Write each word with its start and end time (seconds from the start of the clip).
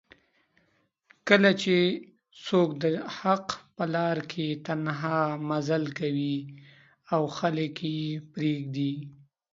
کله 1.27 1.51
چې 1.61 1.75
څوک 2.45 2.69
دحق 2.83 3.45
په 3.75 3.83
لار 3.95 4.17
کې 4.31 4.47
تنها 4.65 5.19
مزل 5.49 5.83
کوي 5.99 6.37
او 7.13 7.21
خلک 7.37 7.75
یې 7.95 8.01
پریږدي 8.33 8.93